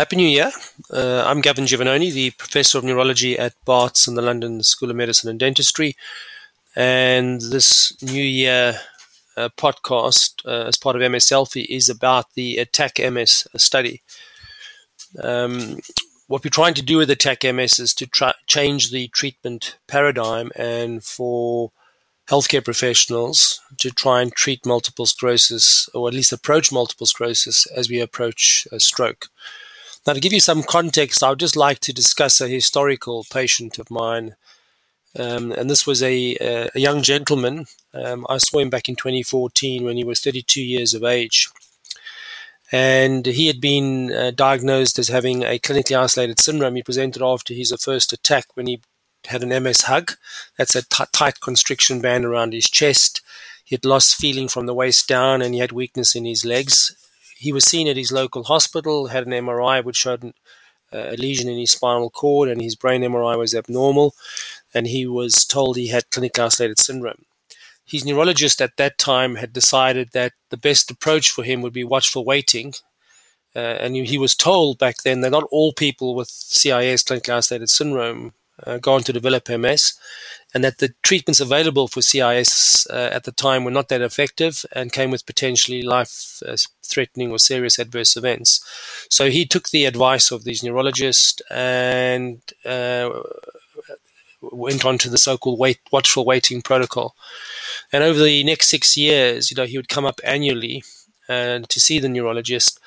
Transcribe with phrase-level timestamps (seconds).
[0.00, 0.50] Happy New Year.
[0.90, 4.96] Uh, I'm Gavin Giovannoni, the Professor of Neurology at Barts and the London School of
[4.96, 5.94] Medicine and Dentistry.
[6.74, 8.80] And this New Year
[9.36, 14.00] uh, podcast, uh, as part of MS Selfie, is about the Attack MS study.
[15.22, 15.80] Um,
[16.28, 21.04] what we're trying to do with Attack MS is to change the treatment paradigm and
[21.04, 21.72] for
[22.26, 27.90] healthcare professionals to try and treat multiple sclerosis, or at least approach multiple sclerosis as
[27.90, 29.28] we approach a stroke.
[30.06, 33.78] Now, to give you some context, I would just like to discuss a historical patient
[33.78, 34.34] of mine.
[35.18, 36.36] Um, and this was a,
[36.74, 37.66] a young gentleman.
[37.92, 41.48] Um, I saw him back in 2014 when he was 32 years of age.
[42.72, 46.76] And he had been uh, diagnosed as having a clinically isolated syndrome.
[46.76, 48.80] He presented after his first attack when he
[49.26, 50.12] had an MS hug.
[50.56, 53.20] That's a t- tight constriction band around his chest.
[53.64, 56.96] He had lost feeling from the waist down and he had weakness in his legs
[57.40, 60.32] he was seen at his local hospital, had an MRI which showed uh,
[60.92, 64.14] a lesion in his spinal cord, and his brain MRI was abnormal,
[64.74, 67.24] and he was told he had clinically isolated syndrome.
[67.86, 71.82] His neurologist at that time had decided that the best approach for him would be
[71.82, 72.74] watchful waiting.
[73.56, 77.70] Uh, and he was told back then that not all people with CIS, clinically isolated
[77.70, 78.34] syndrome,
[78.66, 79.94] uh, go on to develop MS,
[80.54, 84.64] and that the treatments available for CIS uh, at the time were not that effective
[84.72, 86.42] and came with potentially life
[86.82, 88.60] threatening or serious adverse events.
[89.08, 93.10] So he took the advice of these neurologists and uh,
[94.40, 97.14] went on to the so-called wait, watchful waiting protocol.
[97.92, 100.82] And over the next six years, you know, he would come up annually
[101.28, 102.80] uh, to see the neurologist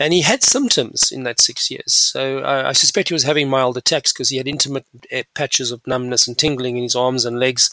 [0.00, 1.94] and he had symptoms in that six years.
[1.94, 5.70] So uh, I suspect he was having mild attacks because he had intermittent eh, patches
[5.70, 7.70] of numbness and tingling in his arms and legs.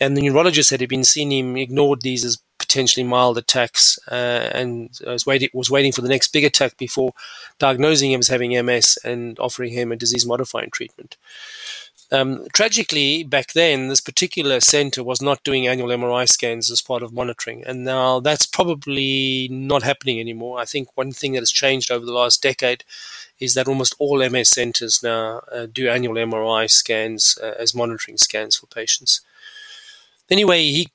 [0.00, 4.50] And the neurologist that had been seeing him ignored these as potentially mild attacks uh,
[4.52, 7.12] and was waiting, was waiting for the next big attack before
[7.60, 11.16] diagnosing him as having MS and offering him a disease modifying treatment.
[12.10, 17.02] Um, tragically, back then, this particular center was not doing annual MRI scans as part
[17.02, 20.58] of monitoring, and now that's probably not happening anymore.
[20.58, 22.84] I think one thing that has changed over the last decade
[23.38, 28.16] is that almost all MS centers now uh, do annual MRI scans uh, as monitoring
[28.16, 29.20] scans for patients.
[30.30, 30.88] Anyway, he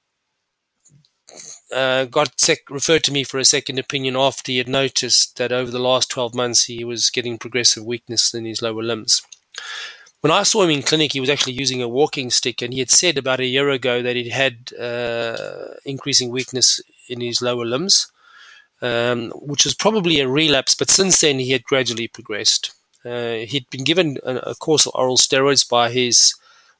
[1.71, 5.51] uh, got sec- referred to me for a second opinion after he had noticed that
[5.51, 9.21] over the last 12 months he was getting progressive weakness in his lower limbs.
[10.23, 12.79] When I saw him in clinic, he was actually using a walking stick, and he
[12.79, 16.79] had said about a year ago that he had uh, increasing weakness
[17.09, 18.09] in his lower limbs,
[18.81, 20.75] um, which was probably a relapse.
[20.75, 22.73] But since then, he had gradually progressed.
[23.03, 26.33] Uh, he'd been given a, a, course of oral steroids by his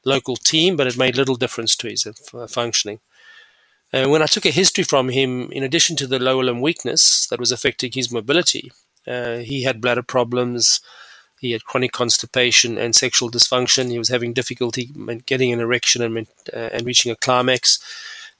[0.06, 3.00] local team, but it made little difference to his uh, functioning.
[3.92, 7.26] And when I took a history from him, in addition to the lower limb weakness
[7.26, 8.72] that was affecting his mobility,
[9.06, 10.80] uh, he had bladder problems,
[11.44, 13.90] he had chronic constipation and sexual dysfunction.
[13.90, 14.90] He was having difficulty
[15.26, 17.78] getting an erection and, uh, and reaching a climax.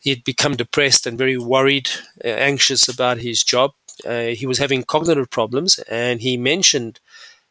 [0.00, 1.90] He had become depressed and very worried,
[2.24, 3.72] uh, anxious about his job.
[4.04, 7.00] Uh, he was having cognitive problems, and he mentioned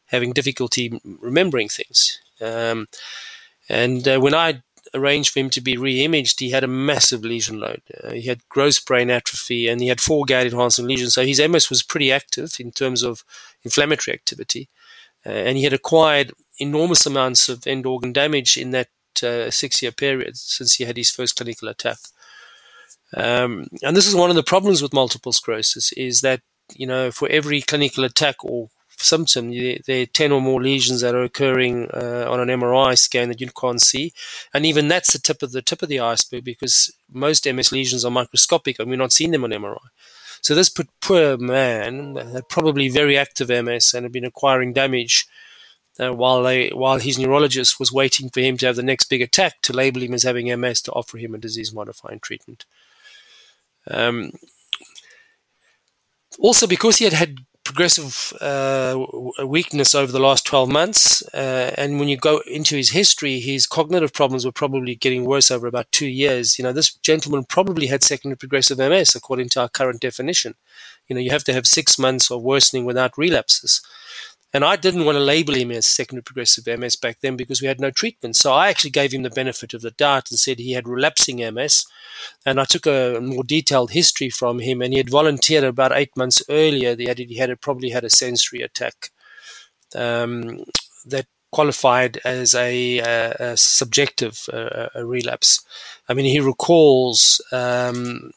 [0.07, 2.19] having difficulty remembering things.
[2.41, 2.87] Um,
[3.69, 4.61] and uh, when I
[4.93, 7.81] arranged for him to be re-imaged, he had a massive lesion load.
[8.03, 11.15] Uh, he had gross brain atrophy and he had four gad enhancing lesions.
[11.15, 13.23] So his MS was pretty active in terms of
[13.63, 14.69] inflammatory activity.
[15.25, 18.89] Uh, and he had acquired enormous amounts of end organ damage in that
[19.23, 21.97] uh, six year period since he had his first clinical attack.
[23.15, 26.41] Um, and this is one of the problems with multiple sclerosis is that,
[26.75, 31.15] you know, for every clinical attack or symptom, there are 10 or more lesions that
[31.15, 34.13] are occurring uh, on an MRI scan that you can't see.
[34.53, 38.03] And even that's the tip of the tip of the iceberg because most MS lesions
[38.05, 39.77] are microscopic and we're not seeing them on MRI.
[40.43, 45.25] So this poor man had probably very active MS and had been acquiring damage
[45.97, 49.21] uh, while they, while his neurologist was waiting for him to have the next big
[49.21, 52.65] attack to label him as having MS to offer him a disease-modifying treatment.
[53.89, 54.31] Um,
[56.39, 58.97] also, because he had had progressive uh,
[59.45, 61.23] weakness over the last 12 months.
[61.33, 65.49] Uh, and when you go into his history, his cognitive problems were probably getting worse
[65.49, 66.57] over about two years.
[66.59, 70.55] You know, this gentleman probably had secondary progressive MS according to our current definition.
[71.07, 73.81] You know, you have to have six months of worsening without relapses.
[74.53, 77.67] And I didn't want to label him as secondary progressive MS back then because we
[77.67, 78.35] had no treatment.
[78.35, 81.37] So I actually gave him the benefit of the doubt and said he had relapsing
[81.37, 81.85] MS.
[82.45, 86.15] And I took a more detailed history from him, and he had volunteered about eight
[86.15, 86.95] months earlier.
[86.95, 89.09] that he had probably had a sensory attack
[89.95, 90.63] um,
[91.05, 95.63] that qualified as a, a, a subjective uh, a relapse.
[96.07, 98.31] I mean, he recalls um,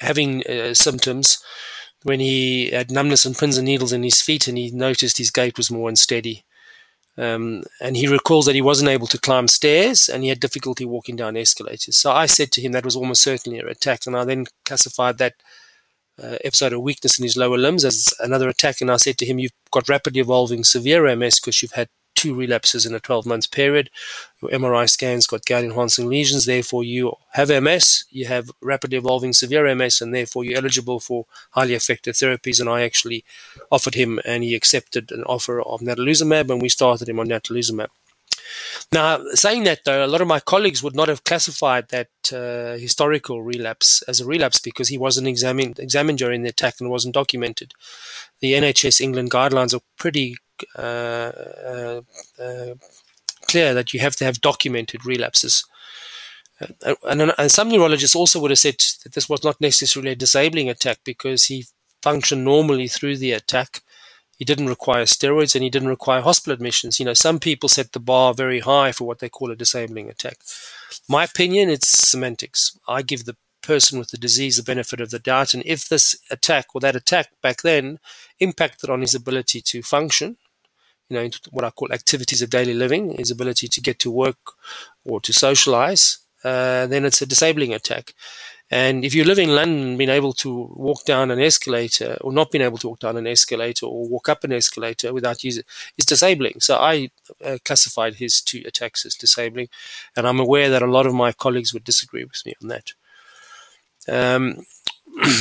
[0.00, 1.38] having uh, symptoms
[2.02, 5.30] when he had numbness and pins and needles in his feet and he noticed his
[5.30, 6.44] gait was more unsteady.
[7.16, 10.84] Um, and he recalls that he wasn't able to climb stairs and he had difficulty
[10.84, 11.98] walking down escalators.
[11.98, 14.06] So I said to him that was almost certainly an attack.
[14.06, 15.34] And I then classified that
[16.22, 18.80] uh, episode of weakness in his lower limbs as another attack.
[18.80, 22.34] And I said to him, You've got rapidly evolving severe MS because you've had two
[22.34, 23.90] relapses in a 12 month period.
[24.42, 29.32] Your MRI scans got gad enhancing lesions, therefore, you have MS, you have rapidly evolving
[29.32, 32.60] severe MS, and therefore you're eligible for highly effective therapies.
[32.60, 33.24] And I actually
[33.70, 37.88] offered him, and he accepted an offer of natalizumab, and we started him on natalizumab.
[38.92, 42.78] Now, saying that though, a lot of my colleagues would not have classified that uh,
[42.78, 47.14] historical relapse as a relapse because he wasn't examined, examined during the attack and wasn't
[47.14, 47.74] documented.
[48.40, 50.36] The NHS England guidelines are pretty
[50.76, 51.32] Uh,
[51.66, 52.00] uh,
[52.40, 52.74] uh,
[53.48, 55.64] clear that you have to have documented relapses.
[56.84, 60.16] Uh, and, and, some neurologists also would have said that this was not necessarily a
[60.16, 61.66] disabling attack because he
[62.02, 63.82] functioned normally through the attack.
[64.36, 67.00] He didn't require steroids and he didn't require hospital admissions.
[67.00, 70.08] You know, some people set the bar very high for what they call a disabling
[70.08, 70.38] attack.
[71.08, 72.78] My opinion, it's semantics.
[72.86, 75.54] I give the person with the disease the benefit of the doubt.
[75.54, 77.98] And if this attack or that attack back then
[78.38, 80.36] impacted on his ability to function,
[81.08, 84.10] you know, into what I call activities of daily living, his ability to get to
[84.10, 84.36] work
[85.04, 88.14] or to socialize, uh, then it's a disabling attack.
[88.70, 92.50] And if you live in London, being able to walk down an escalator or not
[92.50, 95.64] being able to walk down an escalator or walk up an escalator without using
[95.96, 96.60] is disabling.
[96.60, 97.10] So I
[97.42, 99.68] uh, classified his two attacks as disabling,
[100.16, 102.92] and I'm aware that a lot of my colleagues would disagree with me on that.
[104.06, 104.66] Um,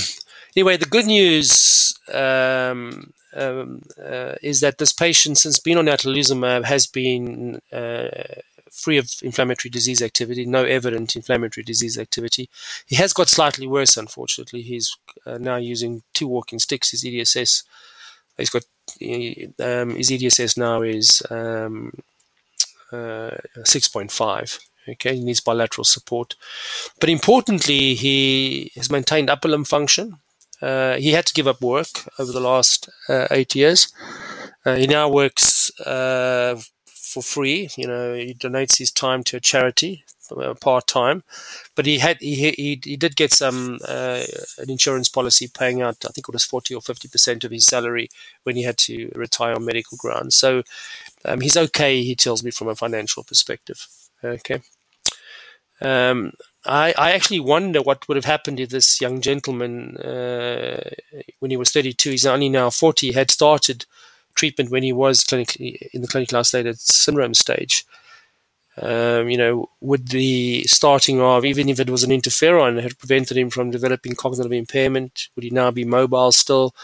[0.56, 6.66] anyway, the good news um, um, uh, is that this patient, since being on natalizumab,
[6.66, 8.08] has been uh,
[8.72, 12.50] free of inflammatory disease activity, no evident inflammatory disease activity.
[12.86, 14.62] He has got slightly worse, unfortunately.
[14.62, 14.96] He's
[15.26, 16.92] uh, now using two walking sticks.
[16.92, 17.64] His EDSS,
[18.38, 18.64] he's got
[19.02, 21.92] um, his EDSS now is um,
[22.92, 24.60] uh, 6.5.
[24.90, 26.36] Okay, he needs bilateral support.
[27.00, 30.20] But importantly, he has maintained upper limb function.
[30.62, 33.94] Uh, he had to give up work over the last uh, eight years.
[34.66, 37.70] Uh, he now works for free.
[37.78, 40.04] You know, he donates his time to a charity
[40.60, 41.24] part time,
[41.76, 44.24] but he had he, he, he did get some uh,
[44.58, 46.04] an insurance policy paying out.
[46.06, 48.10] I think it was forty or fifty percent of his salary
[48.44, 50.38] when he had to retire on medical grounds.
[50.38, 50.64] So
[51.24, 52.04] um, he's okay.
[52.04, 53.88] He tells me from a financial perspective.
[54.24, 54.62] Okay.
[55.80, 56.34] Um,
[56.68, 60.90] I, I, actually wonder what would have happened if this young gentleman, uh,
[61.40, 63.86] when he was 32, he's only now 40, had started
[64.36, 67.86] treatment when he was clinically in the clinical isolated syndrome stage.
[68.80, 73.38] Um, you know, would the starting of, even if it was an interferon, had prevented
[73.38, 75.30] him from developing cognitive impairment?
[75.36, 76.76] Would he now be mobile still?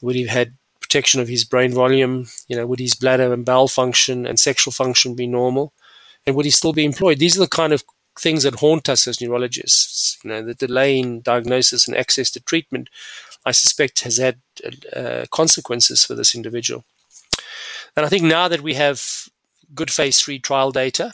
[0.00, 2.26] Would he have had protection of his brain volume?
[2.46, 5.72] You know, would his bladder and bowel function and sexual function be normal?
[6.26, 7.18] And would he still be employed?
[7.18, 7.82] These are the kind of
[8.18, 10.18] things that haunt us as neurologists.
[10.22, 12.88] You know, the delay in diagnosis and access to treatment,
[13.44, 14.38] I suspect, has had
[14.94, 16.84] uh, consequences for this individual.
[17.96, 19.28] And I think now that we have
[19.74, 21.12] good phase three trial data,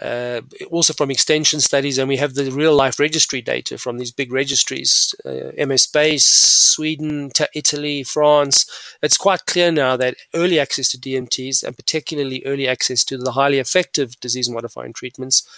[0.00, 4.12] uh, also from extension studies, and we have the real life registry data from these
[4.12, 5.88] big registries, uh, MS
[6.18, 8.66] Sweden, t- Italy, France.
[9.02, 13.32] It's quite clear now that early access to DMTs, and particularly early access to the
[13.32, 15.48] highly effective disease modifying treatments,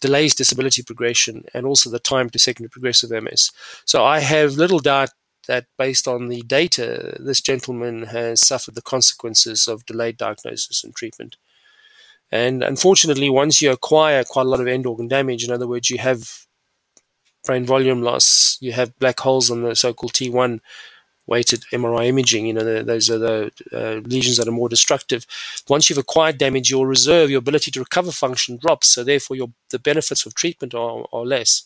[0.00, 3.50] delays disability progression and also the time to secondary progressive MS.
[3.84, 5.10] So I have little doubt
[5.46, 10.94] that based on the data, this gentleman has suffered the consequences of delayed diagnosis and
[10.94, 11.36] treatment.
[12.30, 15.88] And unfortunately, once you acquire quite a lot of end organ damage, in other words,
[15.88, 16.46] you have
[17.44, 20.60] brain volume loss, you have black holes on the so-called T1
[21.26, 22.46] weighted MRI imaging.
[22.46, 25.26] You know, those are the uh, lesions that are more destructive.
[25.68, 28.88] Once you've acquired damage, your reserve, your ability to recover function drops.
[28.88, 31.64] So therefore, your the benefits of treatment are, are less.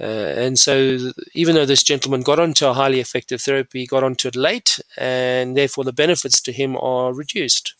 [0.00, 0.04] Uh,
[0.44, 4.36] and so, even though this gentleman got onto a highly effective therapy, got onto it
[4.36, 7.74] late, and therefore the benefits to him are reduced.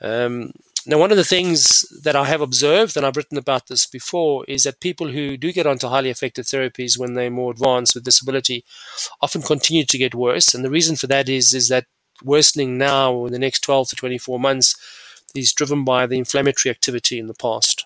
[0.00, 0.52] Um,
[0.88, 4.46] now, one of the things that I have observed, and I've written about this before,
[4.48, 8.04] is that people who do get onto highly effective therapies when they're more advanced with
[8.04, 8.64] disability
[9.20, 10.54] often continue to get worse.
[10.54, 11.84] And the reason for that is, is that
[12.24, 14.76] worsening now in the next 12 to 24 months
[15.34, 17.84] is driven by the inflammatory activity in the past.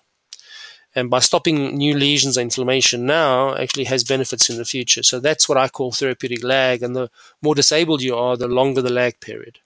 [0.95, 5.03] And by stopping new lesions and inflammation now actually has benefits in the future.
[5.03, 6.81] So that's what I call therapeutic lag.
[6.81, 7.09] And the
[7.41, 9.59] more disabled you are, the longer the lag period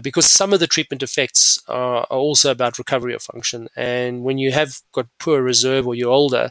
[0.00, 3.68] because some of the treatment effects are, are, also about recovery of function.
[3.76, 6.50] And when you have got poor reserve or you're older,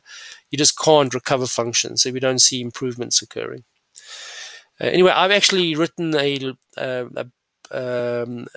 [0.52, 1.98] you just can't recover function.
[1.98, 3.64] So we don't see improvements occurring.
[4.80, 8.48] Uh, anyway, I've actually written a, uh, a, um,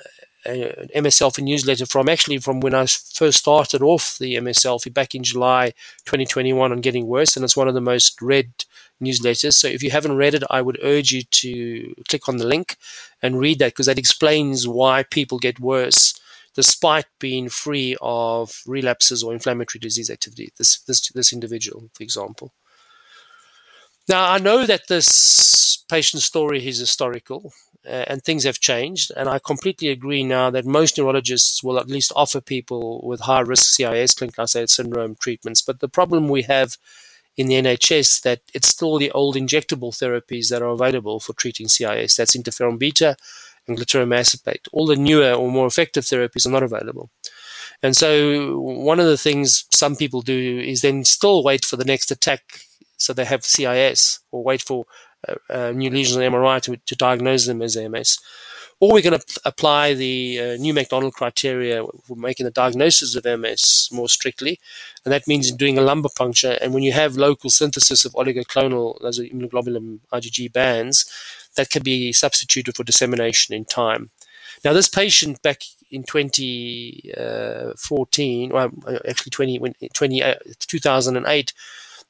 [0.47, 4.59] a, an MS Selfie newsletter from actually from when I first started off the MS
[4.59, 5.73] Selfie back in July
[6.07, 8.53] 2021 on getting worse, and it's one of the most read
[9.03, 9.55] newsletters.
[9.55, 12.77] So if you haven't read it, I would urge you to click on the link
[13.23, 16.19] and read that because that explains why people get worse
[16.55, 20.53] despite being free of relapses or inflammatory disease activity.
[20.57, 22.53] This this this individual, for example.
[24.09, 29.12] Now I know that this patient story is historical uh, Uh, and things have changed,
[29.14, 33.41] and I completely agree now that most neurologists will at least offer people with high
[33.41, 35.61] risk CIS, clinical isolated syndrome treatments.
[35.61, 36.79] But the problem we have
[37.37, 41.69] in the NHS that it's still the old injectable therapies that are available for treating
[41.69, 42.17] CIS.
[42.17, 43.17] That's interferon beta
[43.67, 44.69] and glatiramer acetate.
[44.73, 47.11] All the newer or more effective therapies are not available.
[47.83, 51.85] And so one of the things some people do is then still wait for the
[51.85, 52.61] next attack
[52.97, 54.87] so they have CIS or wait for
[55.28, 58.19] uh, uh, new lesions on MRI to, to diagnose them as MS
[58.81, 63.88] or going to apply the uh, new McDonald criteria for making the diagnosis of MS
[63.93, 64.59] more strictly,
[65.04, 66.59] and that means doing a lumbar puncture.
[66.61, 71.09] And when you have local synthesis of oligoclonal, those are immunoglobulin IgG bands,
[71.57, 74.11] that can be substituted for dissemination in time.
[74.64, 78.73] Now, this patient back in 2014, uh, well,
[79.09, 79.59] actually 20,
[79.93, 81.52] 20, uh, 2008,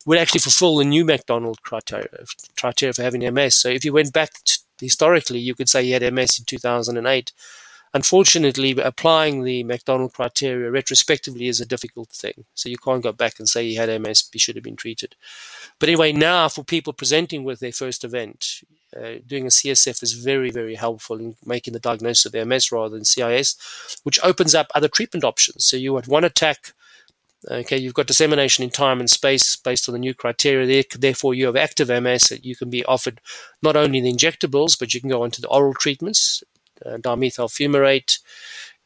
[0.07, 2.09] would actually fulfill the new McDonald criteria,
[2.57, 3.61] criteria for having MS.
[3.61, 4.31] So if you went back
[4.81, 7.33] historically, you could say he had MS in 2008.
[7.95, 12.45] Unfortunately, applying the McDonald criteria retrospectively is a difficult thing.
[12.55, 15.15] So you can't go back and say he had MS, he should have been treated.
[15.79, 18.65] But anyway, now for people presenting with their first event,
[18.97, 22.97] uh, doing a CSF is very, very helpful in making the diagnosis of MS rather
[22.97, 23.57] than CIS,
[24.03, 25.65] which opens up other treatment options.
[25.65, 26.73] So you had one attack
[27.51, 30.83] Okay, you've got dissemination in time and space based on the new criteria.
[30.97, 33.21] Therefore, you have active MS that you can be offered
[33.63, 36.43] not only the injectables, but you can go on to the oral treatments,
[36.87, 38.19] uh, dimethyl fumarate,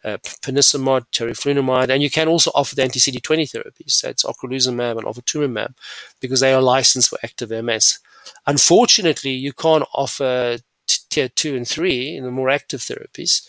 [0.04, 4.00] uh, ponesimod, teriflunomide, and you can also offer the anti-CD20 therapies.
[4.00, 5.74] That's ocrelizumab and ofatumumab
[6.20, 7.98] because they are licensed for active MS.
[8.46, 13.46] Unfortunately, you can't offer t- tier two and three in the more active therapies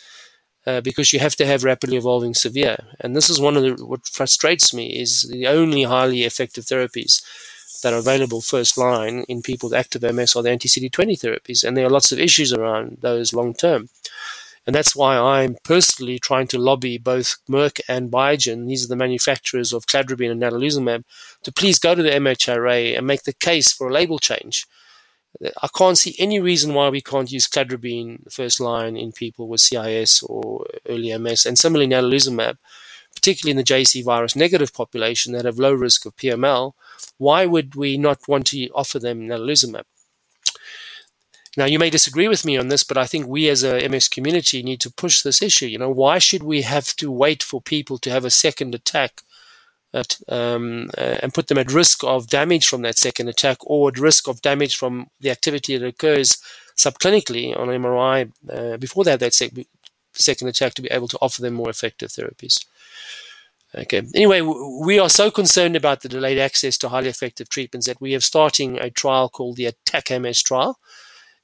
[0.65, 2.77] uh, because you have to have rapidly evolving severe.
[2.99, 7.23] And this is one of the what frustrates me is the only highly effective therapies
[7.81, 11.75] that are available first line in people with active MS are the anti-CD20 therapies, and
[11.75, 13.89] there are lots of issues around those long term.
[14.67, 18.95] And that's why I'm personally trying to lobby both Merck and Biogen, these are the
[18.95, 21.05] manufacturers of cladribine and natalizumab,
[21.43, 24.67] to please go to the MHRA and make the case for a label change
[25.61, 29.61] I can't see any reason why we can't use cladribine first line in people with
[29.61, 32.57] CIS or early MS, and similarly natalizumab,
[33.15, 36.73] particularly in the JC virus negative population that have low risk of PML.
[37.17, 39.83] Why would we not want to offer them natalizumab?
[41.57, 44.07] Now, you may disagree with me on this, but I think we as a MS
[44.07, 45.65] community need to push this issue.
[45.65, 49.21] You know, why should we have to wait for people to have a second attack
[49.21, 49.28] at,
[50.27, 53.99] um, uh, and put them at risk of damage from that second attack or at
[53.99, 56.37] risk of damage from the activity that occurs
[56.77, 59.51] subclinically on MRI uh, before they have that sec-
[60.13, 62.65] second attack to be able to offer them more effective therapies.
[63.75, 64.01] Okay.
[64.15, 68.15] Anyway, we are so concerned about the delayed access to highly effective treatments that we
[68.15, 70.79] are starting a trial called the Attack MS trial.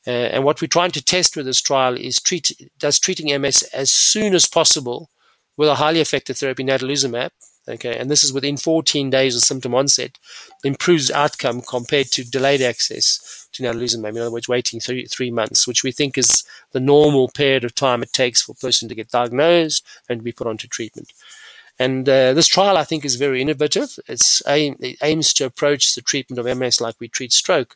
[0.08, 3.64] Uh, and what we're trying to test with this trial is treat does treating MS
[3.74, 5.10] as soon as possible
[5.58, 7.30] with a highly effective therapy, natalizumab,
[7.68, 10.18] okay, and this is within 14 days of symptom onset,
[10.64, 15.68] improves outcome compared to delayed access to natalizumab, in other words, waiting three, three months,
[15.68, 18.96] which we think is the normal period of time it takes for a person to
[18.96, 21.12] get diagnosed and be put onto treatment.
[21.78, 24.00] And uh, this trial, I think, is very innovative.
[24.48, 27.76] Aim, it aims to approach the treatment of MS like we treat stroke.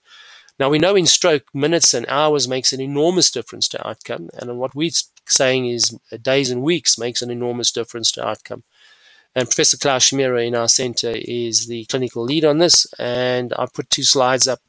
[0.57, 4.29] Now, we know in stroke, minutes and hours makes an enormous difference to outcome.
[4.37, 4.91] And what we're
[5.25, 8.63] saying is days and weeks makes an enormous difference to outcome.
[9.35, 12.87] And Professor Klaus Schmierer in our center is the clinical lead on this.
[12.97, 14.59] And I put two slides up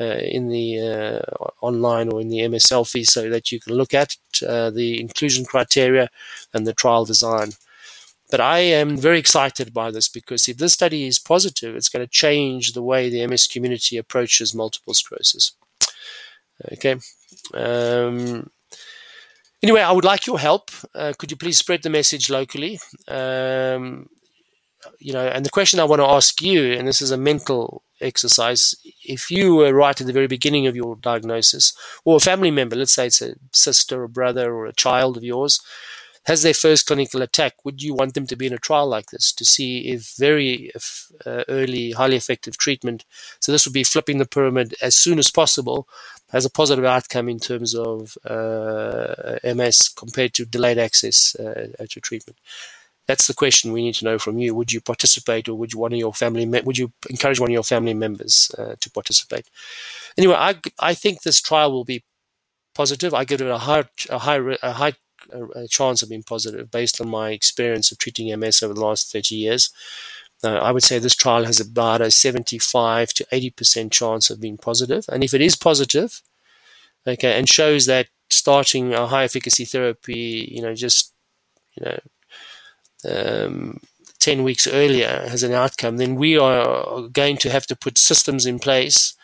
[0.00, 3.92] uh, in the uh, online or in the MS Selfie so that you can look
[3.92, 6.08] at uh, the inclusion criteria
[6.54, 7.50] and the trial design.
[8.30, 12.04] But I am very excited by this because if this study is positive, it's going
[12.04, 15.52] to change the way the MS community approaches multiple sclerosis.
[16.72, 16.96] Okay.
[17.54, 18.50] Um,
[19.62, 20.70] Anyway, I would like your help.
[20.94, 22.78] Uh, could you please spread the message locally?
[23.08, 24.08] Um,
[25.00, 27.82] you know, and the question I want to ask you, and this is a mental
[28.00, 31.72] exercise, if you were right at the very beginning of your diagnosis,
[32.04, 35.24] or a family member, let's say it's a sister or brother or a child of
[35.24, 35.60] yours,
[36.28, 39.10] has their first clinical attack, would you want them to be in a trial like
[39.10, 43.06] this to see if very if, uh, early, highly effective treatment?
[43.40, 45.88] So this would be flipping the pyramid as soon as possible,
[46.30, 51.98] has a positive outcome in terms of uh, MS compared to delayed access uh, to
[51.98, 52.36] treatment.
[53.06, 54.54] That's the question we need to know from you.
[54.54, 56.44] Would you participate, or would you one of your family?
[56.60, 59.46] would you encourage one of your family members uh, to participate?
[60.18, 62.04] Anyway, I I think this trial will be
[62.74, 63.14] positive.
[63.14, 64.92] I give it a high a high a high
[65.54, 69.12] a chance of being positive based on my experience of treating MS over the last
[69.12, 69.70] 30 years.
[70.44, 74.56] Uh, I would say this trial has about a 75 to 80% chance of being
[74.56, 75.04] positive.
[75.08, 76.22] And if it is positive,
[77.06, 81.12] okay, and shows that starting a high efficacy therapy, you know, just,
[81.74, 81.98] you know,
[83.08, 83.80] um,
[84.20, 88.46] 10 weeks earlier has an outcome, then we are going to have to put systems
[88.46, 89.14] in place,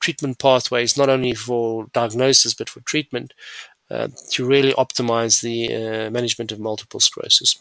[0.00, 3.34] treatment pathways, not only for diagnosis, but for treatment,
[4.30, 7.60] to really optimize the uh, management of multiple sclerosis.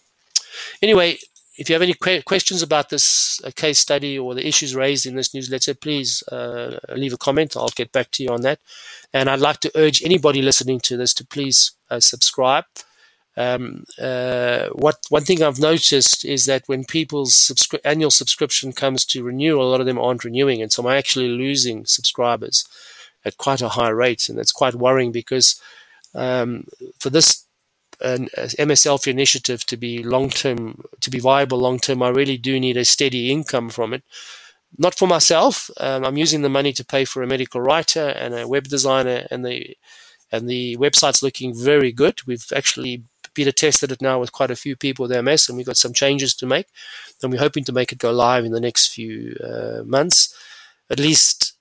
[0.81, 1.17] Anyway,
[1.59, 5.05] if you have any que- questions about this uh, case study or the issues raised
[5.05, 7.57] in this newsletter, please uh, leave a comment.
[7.57, 8.59] I'll get back to you on that.
[9.13, 12.65] And I'd like to urge anybody listening to this to please uh, subscribe.
[13.35, 19.05] Um, uh, what one thing I've noticed is that when people's subscri- annual subscription comes
[19.05, 22.65] to renewal, a lot of them aren't renewing, and so I'm actually losing subscribers
[23.23, 25.61] at quite a high rate, and that's quite worrying because
[26.15, 26.65] um,
[26.99, 27.45] for this
[28.01, 32.37] an MS Selfie initiative to be long term, to be viable long term, I really
[32.37, 34.03] do need a steady income from it.
[34.77, 35.69] Not for myself.
[35.77, 39.27] Um, I'm using the money to pay for a medical writer and a web designer,
[39.31, 39.75] and the
[40.31, 42.21] and the website's looking very good.
[42.27, 45.65] We've actually beta tested it now with quite a few people with MS, and we've
[45.65, 46.67] got some changes to make,
[47.21, 50.35] and we're hoping to make it go live in the next few uh, months.
[50.89, 51.53] At least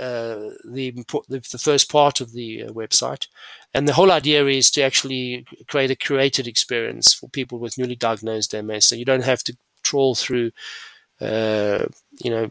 [0.00, 0.92] uh, the,
[1.28, 3.26] the first part of the uh, website.
[3.74, 7.96] And the whole idea is to actually create a curated experience for people with newly
[7.96, 8.86] diagnosed MS.
[8.86, 10.52] So you don't have to trawl through,
[11.20, 11.84] uh,
[12.18, 12.50] you know,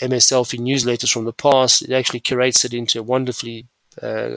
[0.00, 1.82] MS selfie newsletters from the past.
[1.82, 3.66] It actually curates it into a wonderfully
[4.00, 4.36] uh,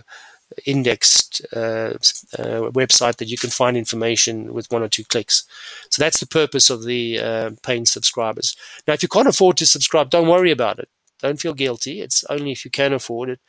[0.65, 1.93] indexed uh,
[2.37, 5.45] uh, website that you can find information with one or two clicks.
[5.89, 8.57] So that's the purpose of the paying subscribers.
[8.85, 10.89] Now, if you can't afford to subscribe, don't worry about it.
[11.23, 12.01] Don't feel guilty.
[12.01, 13.39] It's only if you can afford it,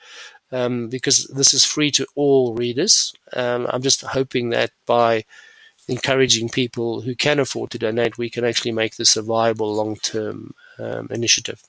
[0.52, 3.12] um, because this is free to all readers.
[3.32, 5.24] Um, I'm just hoping that by
[5.88, 9.96] encouraging people who can afford to donate, we can actually make this a viable long
[9.96, 11.60] term um, initiative.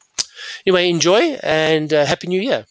[0.65, 2.65] Anyway, enjoy and uh, Happy New Year.